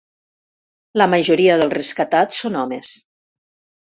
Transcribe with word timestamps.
La 1.01 1.07
majoria 1.15 1.57
dels 1.61 1.75
rescatats 1.77 2.39
són 2.45 2.57
homes 2.63 2.95